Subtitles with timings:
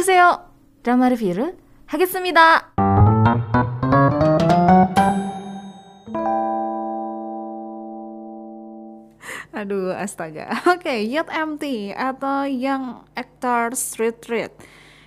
[0.00, 0.40] 안녕하세요.
[0.82, 1.54] 드라마 리뷰를
[1.84, 2.72] 하겠습니다.
[9.52, 10.48] Aduh, astaga.
[10.64, 14.56] Oke, okay, Yacht Empty atau Young Actors Retreat.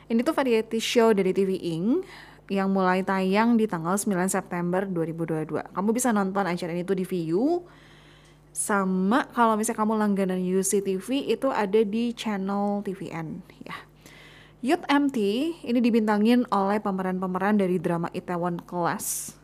[0.06, 2.06] Ini tuh variety show dari TV Ing
[2.54, 5.66] yang mulai tayang di tanggal 9 September 2022.
[5.74, 7.66] Kamu bisa nonton acara ini tuh di VU.
[8.54, 13.90] Sama kalau misalnya kamu langganan UCTV itu ada di channel TVN ya.
[14.65, 15.19] Youth MT
[15.61, 19.37] ini dibintangin oleh pemeran-pemeran dari drama Itaewon Class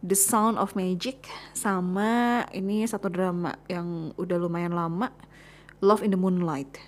[0.00, 5.12] The Sound of Magic sama ini satu drama yang udah lumayan lama
[5.84, 6.80] Love in the Moonlight.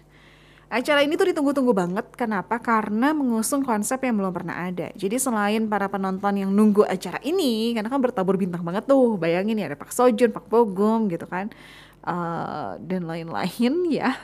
[0.72, 2.08] Acara ini tuh ditunggu-tunggu banget.
[2.16, 2.56] Kenapa?
[2.64, 4.88] Karena mengusung konsep yang belum pernah ada.
[4.96, 9.20] Jadi selain para penonton yang nunggu acara ini, karena kan bertabur bintang banget tuh.
[9.20, 11.52] Bayangin ya ada Pak Sojun, Pak Bogum gitu kan.
[12.00, 14.16] Uh, dan lain-lain ya.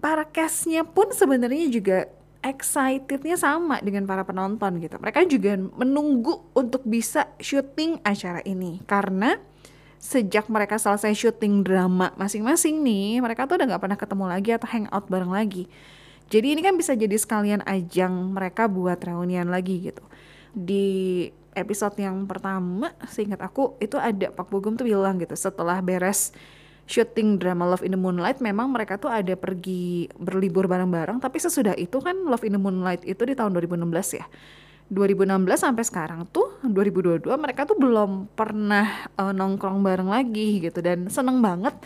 [0.00, 2.08] Para castnya pun sebenarnya juga
[2.40, 4.96] excitednya sama dengan para penonton gitu.
[4.96, 9.36] Mereka juga menunggu untuk bisa syuting acara ini karena
[10.00, 14.68] sejak mereka selesai syuting drama masing-masing nih, mereka tuh udah nggak pernah ketemu lagi atau
[14.72, 15.68] hangout bareng lagi.
[16.32, 20.00] Jadi ini kan bisa jadi sekalian ajang mereka buat reunian lagi gitu.
[20.56, 26.32] Di episode yang pertama, seingat aku itu ada Pak Bogum tuh bilang gitu setelah beres
[26.90, 31.22] syuting drama Love in the Moonlight memang mereka tuh ada pergi berlibur bareng-bareng.
[31.22, 34.26] Tapi sesudah itu kan Love in the Moonlight itu di tahun 2016 ya.
[34.90, 40.82] 2016 sampai sekarang tuh 2022 mereka tuh belum pernah uh, nongkrong bareng lagi gitu.
[40.82, 41.78] Dan seneng banget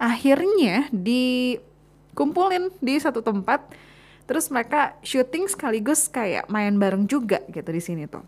[0.00, 3.76] akhirnya dikumpulin di satu tempat.
[4.24, 8.24] Terus mereka syuting sekaligus kayak main bareng juga gitu di sini tuh.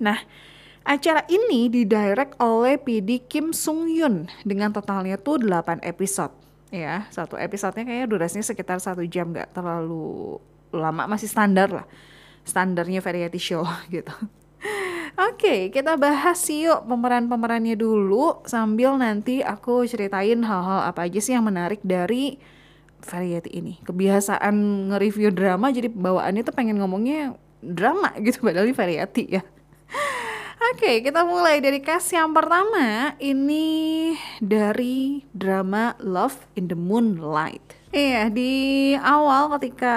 [0.00, 0.16] Nah
[0.82, 7.36] Acara ini didirect oleh PD Kim Sung Yun dengan totalnya tuh 8 episode ya satu
[7.36, 10.40] episodenya kayaknya durasinya sekitar satu jam nggak terlalu
[10.72, 11.86] lama masih standar lah
[12.48, 13.62] standarnya variety show
[13.94, 14.10] gitu
[15.12, 21.36] Oke, okay, kita bahas yuk pemeran-pemerannya dulu sambil nanti aku ceritain hal-hal apa aja sih
[21.36, 22.40] yang menarik dari
[23.04, 23.76] variety ini.
[23.84, 24.56] Kebiasaan
[24.88, 29.44] nge-review drama jadi bawaannya tuh pengen ngomongnya drama gitu padahal ini variety ya.
[30.70, 33.18] Oke, kita mulai dari cast yang pertama.
[33.18, 33.66] Ini
[34.38, 37.74] dari drama Love in the Moonlight.
[37.90, 39.96] Iya, di awal ketika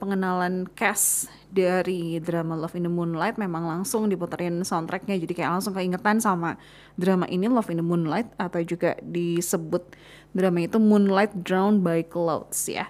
[0.00, 5.76] pengenalan cast dari drama Love in the Moonlight memang langsung diputerin soundtracknya jadi kayak langsung
[5.76, 6.56] keingetan sama
[6.96, 9.84] drama ini Love in the Moonlight atau juga disebut
[10.32, 12.88] drama itu Moonlight Drowned by Clouds ya.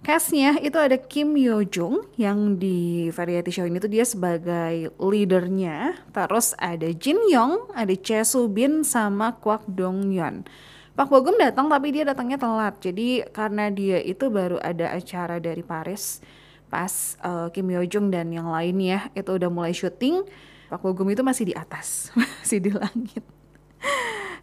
[0.00, 6.00] Castnya itu ada Kim Yo Jung yang di variety show ini tuh dia sebagai leadernya.
[6.08, 10.48] Terus ada Jin Yong, ada Che Soo Bin sama Kwak Dong Yeon.
[10.96, 12.80] Pak Bogum datang tapi dia datangnya telat.
[12.80, 16.24] Jadi karena dia itu baru ada acara dari Paris
[16.72, 20.24] pas uh, Kim Yo Jung dan yang lainnya itu udah mulai syuting.
[20.72, 23.20] Pak Bogum itu masih di atas, masih di langit.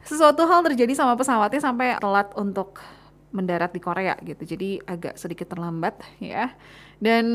[0.05, 2.77] Sesuatu hal terjadi sama pesawatnya sampai telat untuk
[3.37, 4.41] mendarat di Korea gitu.
[4.41, 6.57] Jadi agak sedikit terlambat ya.
[6.97, 7.25] Dan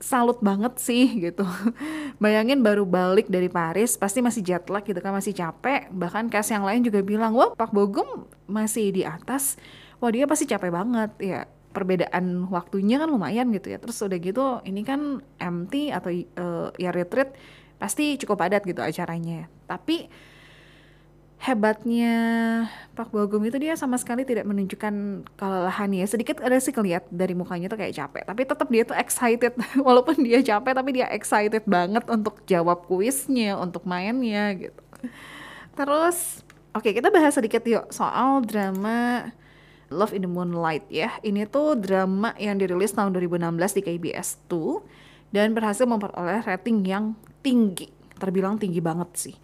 [0.00, 1.44] salut banget sih gitu.
[2.24, 5.92] Bayangin baru balik dari Paris, pasti masih jet lag gitu kan, masih capek.
[5.92, 9.60] Bahkan cast yang lain juga bilang, wah Pak Bogum masih di atas.
[10.00, 11.40] Wah dia pasti capek banget ya.
[11.70, 13.78] Perbedaan waktunya kan lumayan gitu ya.
[13.78, 17.36] Terus udah gitu, ini kan MT atau uh, ya retreat
[17.78, 19.46] pasti cukup padat gitu acaranya.
[19.68, 20.10] Tapi
[21.40, 22.14] hebatnya
[22.92, 26.04] Pak Bogum itu dia sama sekali tidak menunjukkan kelelahan ya.
[26.04, 29.56] Sedikit ada sih kelihat dari mukanya tuh kayak capek tapi tetap dia tuh excited.
[29.86, 34.82] Walaupun dia capek tapi dia excited banget untuk jawab kuisnya untuk mainnya gitu.
[35.72, 36.44] Terus
[36.76, 39.32] oke okay, kita bahas sedikit yuk soal drama
[39.90, 41.16] Love in the Moonlight ya.
[41.24, 47.16] Ini tuh drama yang dirilis tahun 2016 di KBS 2 dan berhasil memperoleh rating yang
[47.40, 47.88] tinggi
[48.20, 49.36] terbilang tinggi banget sih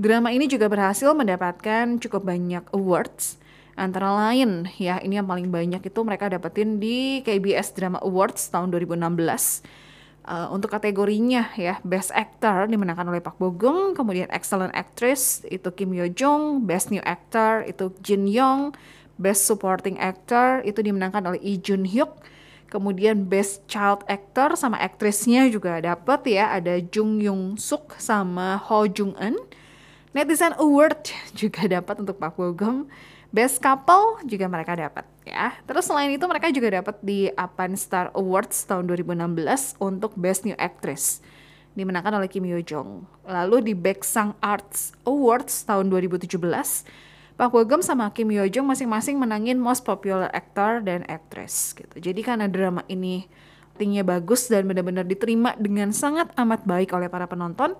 [0.00, 3.36] Drama ini juga berhasil mendapatkan cukup banyak awards.
[3.76, 8.72] Antara lain ya ini yang paling banyak itu mereka dapetin di KBS Drama Awards tahun
[8.72, 8.96] 2016
[10.24, 15.92] uh, untuk kategorinya ya Best Actor dimenangkan oleh Pak Bogum kemudian Excellent Actress itu Kim
[15.92, 18.72] Yo Jung Best New Actor itu Jin Yong
[19.20, 22.20] Best Supporting Actor itu dimenangkan oleh Lee Jun Hyuk
[22.72, 28.88] kemudian Best Child Actor sama aktrisnya juga dapat ya ada Jung Yung Suk sama Ho
[28.88, 29.36] Jung Eun
[30.10, 32.90] Netizen Award juga dapat untuk Pak Bogum.
[33.30, 35.54] Best Couple juga mereka dapat ya.
[35.62, 40.58] Terus selain itu mereka juga dapat di Apan Star Awards tahun 2016 untuk Best New
[40.58, 41.22] Actress
[41.78, 43.06] dimenangkan oleh Kim Yo Jong.
[43.22, 46.26] Lalu di Baeksang Arts Awards tahun 2017
[47.38, 52.02] Park Bo Gum sama Kim Yo Jong masing-masing menangin Most Popular Actor dan Actress gitu.
[52.02, 53.30] Jadi karena drama ini
[53.78, 57.78] ratingnya bagus dan benar-benar diterima dengan sangat amat baik oleh para penonton,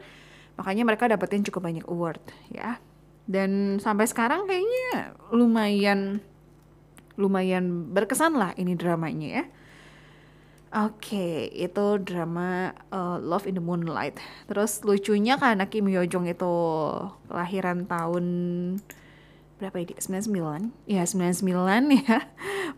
[0.60, 2.20] makanya mereka dapetin cukup banyak award
[2.52, 2.76] ya.
[3.24, 6.20] Dan sampai sekarang kayaknya lumayan
[7.16, 9.44] lumayan berkesan lah ini dramanya ya.
[10.70, 14.22] Oke, itu drama uh, Love in the Moonlight.
[14.46, 16.54] Terus lucunya karena Kim Yo Jong itu
[17.26, 18.24] kelahiran tahun
[19.58, 19.98] berapa ini?
[19.98, 20.70] 99?
[20.86, 21.42] Ya 99
[22.06, 22.22] ya.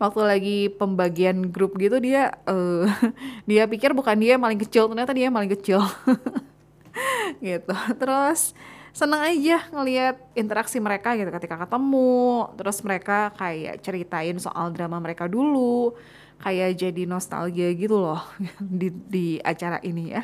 [0.01, 2.89] Waktu lagi pembagian grup gitu dia uh,
[3.51, 5.85] dia pikir bukan dia yang paling kecil, ternyata dia yang paling kecil.
[7.43, 7.75] gitu.
[8.01, 8.55] Terus
[8.95, 12.49] seneng aja ngelihat interaksi mereka gitu ketika ketemu.
[12.55, 15.99] Terus mereka kayak ceritain soal drama mereka dulu
[16.43, 18.23] kayak jadi nostalgia gitu loh
[18.81, 20.23] di di acara ini ya.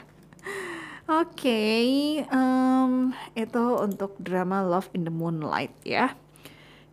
[1.09, 1.89] Oke, okay,
[2.29, 6.13] um, itu untuk drama Love in the Moonlight ya.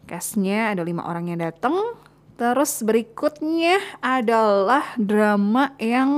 [0.08, 1.76] Castnya ada lima orang yang datang.
[2.40, 6.12] Terus berikutnya adalah drama yang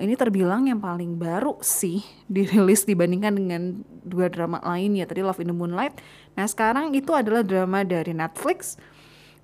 [0.00, 3.62] ini terbilang yang paling baru sih dirilis dibandingkan dengan
[4.00, 6.00] dua drama lain ya tadi Love in the Moonlight.
[6.32, 8.80] Nah sekarang itu adalah drama dari Netflix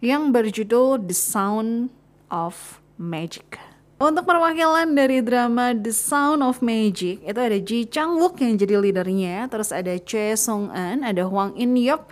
[0.00, 1.92] yang berjudul The Sound
[2.32, 3.60] of Magic.
[3.98, 8.78] Untuk perwakilan dari drama The Sound of Magic itu ada Ji Chang Wook yang jadi
[8.78, 12.06] leadernya, terus ada Choi Song An, ada Hwang In Yeop,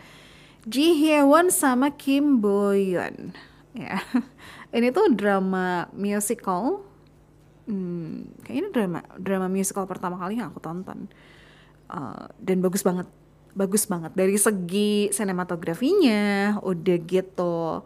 [0.67, 3.31] Ji Hye Won sama Kim Bo Yeon.
[3.71, 4.03] Ya,
[4.77, 6.86] ini tuh drama musical.
[7.67, 11.11] Hmm, kayaknya drama drama musical pertama kali yang aku tonton
[11.91, 13.11] uh, dan bagus banget,
[13.59, 17.83] bagus banget dari segi sinematografinya, udah gitu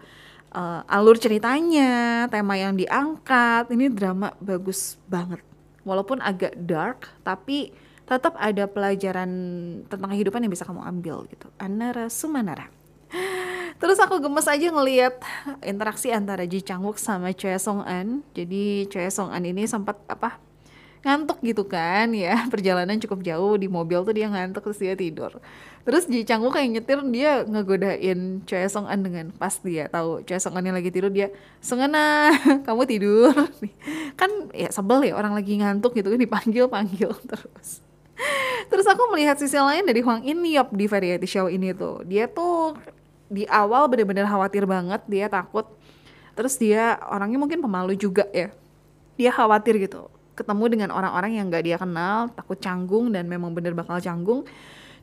[0.55, 5.41] uh, alur ceritanya, tema yang diangkat, ini drama bagus banget.
[5.87, 7.73] Walaupun agak dark, tapi
[8.05, 9.31] tetap ada pelajaran
[9.87, 11.47] tentang kehidupan yang bisa kamu ambil gitu.
[11.57, 12.80] Anara Sumanara.
[13.81, 15.25] Terus aku gemes aja ngelihat
[15.65, 18.21] interaksi antara Ji Chang Wook sama Choi Song An.
[18.37, 20.37] Jadi Choi Song An ini sempat apa
[21.01, 22.45] ngantuk gitu kan ya.
[22.53, 25.41] Perjalanan cukup jauh di mobil tuh dia ngantuk terus dia tidur.
[25.89, 30.29] Terus Ji Chang Wook kayak nyetir dia ngegodain Choi Song An dengan pas dia tahu
[30.29, 31.33] Choi Song An yang lagi tidur dia
[31.65, 32.37] Sengena
[32.69, 33.33] kamu tidur.
[34.21, 37.81] Kan ya sebel ya orang lagi ngantuk gitu kan dipanggil panggil terus.
[38.69, 42.05] Terus aku melihat sisi lain dari Hwang In di variety show ini tuh.
[42.05, 42.77] Dia tuh
[43.31, 45.71] di awal benar-benar khawatir banget dia takut
[46.35, 48.51] terus dia orangnya mungkin pemalu juga ya
[49.15, 50.11] dia khawatir gitu
[50.41, 54.49] ketemu dengan orang-orang yang gak dia kenal, takut canggung dan memang bener bakal canggung.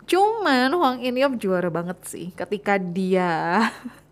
[0.10, 3.62] Cuman Huang Inyop juara banget sih ketika dia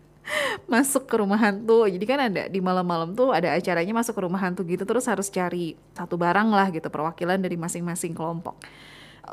[0.72, 1.90] masuk ke rumah hantu.
[1.90, 5.26] Jadi kan ada di malam-malam tuh ada acaranya masuk ke rumah hantu gitu terus harus
[5.26, 8.54] cari satu barang lah gitu perwakilan dari masing-masing kelompok.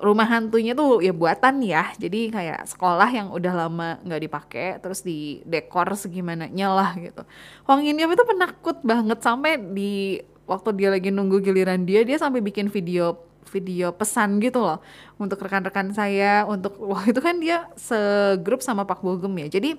[0.01, 1.93] Rumah hantunya tuh ya buatan ya.
[2.01, 7.21] Jadi kayak sekolah yang udah lama nggak dipakai terus di dekor segimana lah gitu.
[7.69, 9.19] Huang Inyop itu penakut banget.
[9.21, 10.17] Sampai di
[10.49, 13.15] waktu dia lagi nunggu giliran dia dia sampai bikin video
[13.53, 14.81] video pesan gitu loh.
[15.21, 19.61] Untuk rekan-rekan saya untuk wah itu kan dia segrup sama Pak Bogem ya.
[19.61, 19.77] Jadi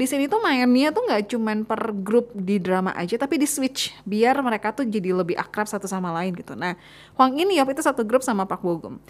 [0.00, 3.90] di sini tuh mainnya tuh nggak cuman per grup di drama aja tapi di switch.
[4.06, 6.54] Biar mereka tuh jadi lebih akrab satu sama lain gitu.
[6.54, 6.78] Nah
[7.18, 9.02] Huang ini ya itu satu grup sama Pak Bogem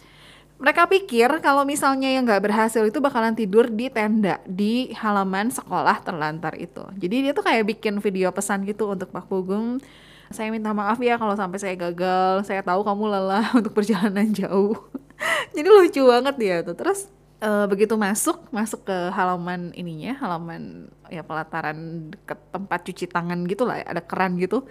[0.61, 6.05] mereka pikir kalau misalnya yang nggak berhasil itu bakalan tidur di tenda di halaman sekolah
[6.05, 6.85] terlantar itu.
[7.01, 9.81] Jadi dia tuh kayak bikin video pesan gitu untuk Pak Bogem
[10.31, 12.47] saya minta maaf ya kalau sampai saya gagal.
[12.47, 14.79] Saya tahu kamu lelah untuk perjalanan jauh.
[15.55, 16.79] Jadi lucu banget dia tuh.
[16.79, 23.43] Terus uh, begitu masuk masuk ke halaman ininya halaman ya pelataran ke tempat cuci tangan
[23.51, 24.63] gitu lah ya, ada keran gitu.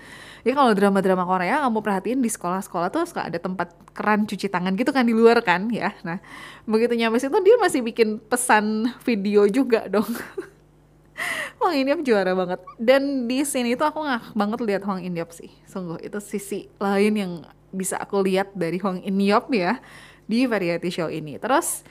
[0.47, 4.73] Ya kalau drama-drama Korea kamu perhatiin di sekolah-sekolah tuh suka ada tempat keran cuci tangan
[4.79, 5.91] gitu kan di luar kan ya.
[6.07, 6.23] Nah
[6.63, 10.07] begitu nyampe situ dia masih bikin pesan video juga dong.
[11.59, 12.63] Hwang Indiop juara banget.
[12.79, 15.51] Dan di sini tuh aku ngak banget lihat Hwang Indiop sih.
[15.67, 17.31] Sungguh itu sisi lain yang
[17.75, 19.83] bisa aku lihat dari Hwang Indiop ya
[20.23, 21.35] di variety show ini.
[21.35, 21.83] Terus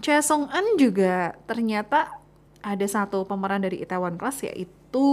[0.00, 2.20] Choi Song An juga ternyata
[2.60, 5.08] ada satu pemeran dari Itaewon Class yaitu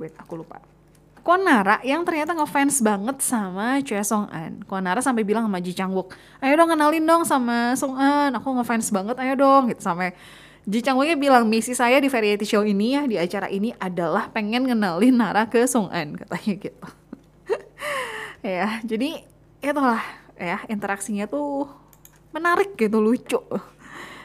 [0.00, 0.62] wait aku lupa
[1.20, 4.64] Konara yang ternyata ngefans banget sama Choi Song An.
[4.64, 8.56] Konara sampai bilang sama Ji Chang Wook, ayo dong kenalin dong sama Song An, aku
[8.56, 10.16] ngefans banget, ayo dong gitu sampai
[10.64, 14.32] Ji Chang Wooknya bilang misi saya di variety show ini ya di acara ini adalah
[14.32, 16.86] pengen ngenalin Nara ke Song An katanya gitu.
[18.56, 19.20] ya jadi
[19.60, 20.00] itulah
[20.40, 21.68] ya interaksinya tuh
[22.30, 23.38] menarik gitu lucu.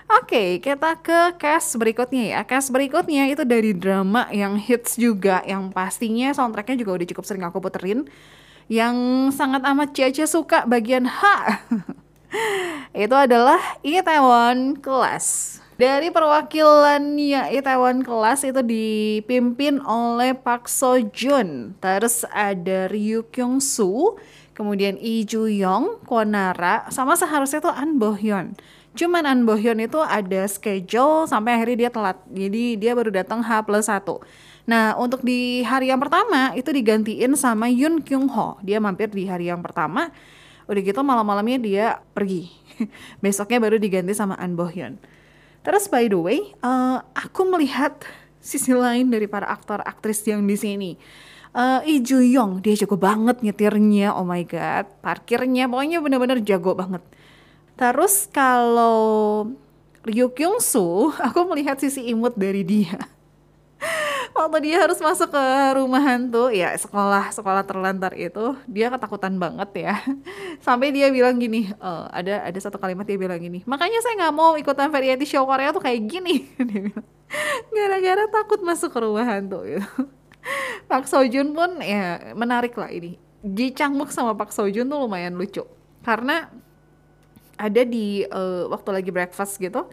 [0.06, 2.40] Oke, okay, kita ke cast berikutnya ya.
[2.46, 7.42] Cast berikutnya itu dari drama yang hits juga, yang pastinya soundtracknya juga udah cukup sering
[7.42, 8.06] aku puterin.
[8.70, 8.98] Yang
[9.34, 11.22] sangat amat Cia suka bagian H.
[13.06, 21.76] itu adalah Itaewon Class Dari perwakilannya Itaewon Class itu dipimpin oleh Park So Joon.
[21.84, 24.16] Terus ada Ryu Kyung Soo,
[24.56, 28.56] kemudian Lee Ju Young, Kwonara, sama seharusnya tuh An Bo Hyun.
[28.96, 32.18] Cuman An Bo Hyun itu ada schedule sampai akhirnya dia telat.
[32.32, 34.08] Jadi dia baru datang H plus 1.
[34.66, 38.58] Nah, untuk di hari yang pertama itu digantiin sama Yun Kyung Ho.
[38.64, 40.10] Dia mampir di hari yang pertama.
[40.66, 41.86] Udah gitu malam-malamnya dia
[42.16, 42.50] pergi.
[43.24, 44.96] Besoknya baru diganti sama An Bo Hyun.
[45.62, 48.00] Terus by the way, uh, aku melihat
[48.40, 50.92] sisi lain dari para aktor aktris yang di sini.
[51.56, 54.92] Uh, Lee Ju Yong, dia jago banget nyetirnya, oh my god.
[55.00, 57.00] Parkirnya pokoknya bener-bener jago banget.
[57.80, 59.48] Terus kalau
[60.04, 63.00] Ryu Kyung Soo, aku melihat sisi imut dari dia.
[64.36, 65.44] waktu dia harus masuk ke
[65.80, 69.96] rumah hantu ya sekolah sekolah terlantar itu dia ketakutan banget ya
[70.66, 74.36] sampai dia bilang gini uh, ada ada satu kalimat dia bilang gini makanya saya nggak
[74.36, 76.44] mau ikutan variety show Korea tuh kayak gini
[77.76, 79.88] gara-gara takut masuk ke rumah hantu gitu
[80.96, 83.20] Pak Sojun pun ya menarik lah ini.
[83.44, 85.68] Ji Chang Wook sama Pak Sojun tuh lumayan lucu.
[86.08, 86.48] Karena
[87.60, 89.92] ada di uh, waktu lagi breakfast gitu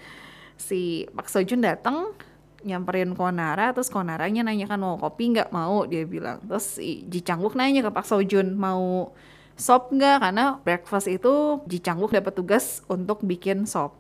[0.54, 2.14] si Pak Sojun datang
[2.62, 5.50] nyamperin Konara terus Konaranya nanya kan mau kopi nggak?
[5.50, 6.38] Mau dia bilang.
[6.47, 9.11] Terus si Ji Changwook nanya ke Pak Sojun mau
[9.59, 10.23] sop nggak?
[10.23, 13.99] Karena breakfast itu Ji Changwook dapat tugas untuk bikin sop.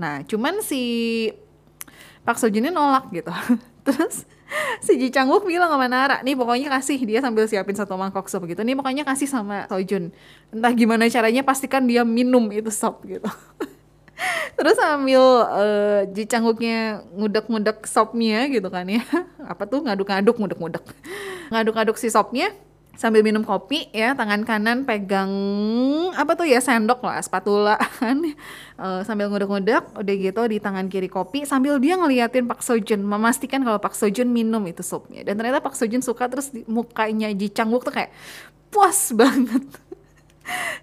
[0.00, 1.28] Nah cuman si
[2.24, 3.28] Pak Sojun ini nolak gitu
[3.82, 4.24] terus
[4.86, 7.00] si Ji Changwook bilang sama Nara nih pokoknya kasih.
[7.02, 8.60] Dia sambil siapin satu mangkok sop gitu.
[8.62, 10.12] Nih pokoknya kasih sama Sojun
[10.52, 13.26] entah gimana caranya pastikan dia minum itu sop gitu.
[14.58, 19.02] Terus sambil uh, Ji Changguknya ngudek-ngudek sopnya gitu kan ya.
[19.52, 19.82] Apa tuh?
[19.82, 20.84] Ngaduk-ngaduk ngudek-ngudek.
[21.50, 22.52] Ngaduk-ngaduk si sopnya
[22.92, 25.32] sambil minum kopi ya tangan kanan pegang
[26.12, 28.20] apa tuh ya sendok lah spatula kan.
[28.76, 33.62] Uh, sambil ngudek-ngudek udah gitu di tangan kiri kopi sambil dia ngeliatin Pak Sojun memastikan
[33.62, 35.24] kalau Pak Sojun minum itu supnya.
[35.24, 38.12] Dan ternyata Pak Sojun suka terus di, mukanya Ji Changguk tuh kayak
[38.72, 39.64] puas banget.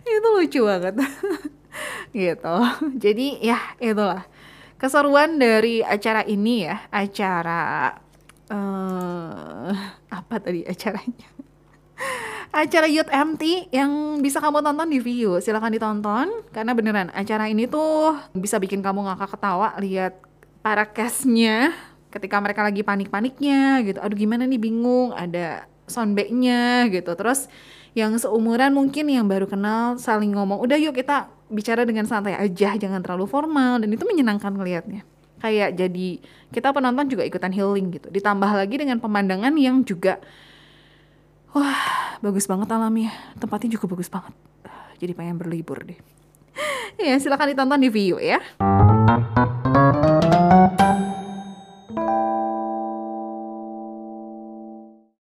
[0.05, 0.95] Itu lucu banget.
[2.15, 2.55] Gitu.
[2.97, 4.25] Jadi ya itulah.
[4.79, 7.91] Keseruan dari acara ini ya, acara
[8.47, 9.75] uh,
[10.07, 11.38] apa tadi acaranya?
[12.49, 15.37] Acara Youth MT yang bisa kamu tonton di View.
[15.39, 20.17] Silahkan ditonton karena beneran acara ini tuh bisa bikin kamu ngakak ketawa lihat
[20.65, 21.71] para castnya
[22.09, 23.99] ketika mereka lagi panik-paniknya gitu.
[24.01, 27.13] Aduh gimana nih bingung, ada soundbacknya gitu.
[27.13, 27.45] Terus
[27.97, 32.77] yang seumuran mungkin yang baru kenal saling ngomong udah yuk kita bicara dengan santai aja
[32.77, 35.01] jangan terlalu formal dan itu menyenangkan ngelihatnya
[35.41, 36.09] kayak jadi
[36.53, 40.21] kita penonton juga ikutan healing gitu ditambah lagi dengan pemandangan yang juga
[41.55, 43.11] wah bagus banget alamnya.
[43.37, 44.33] Tempatnya juga bagus banget.
[44.99, 45.99] Jadi pengen berlibur deh.
[46.99, 48.43] Ya silakan ditonton di view ya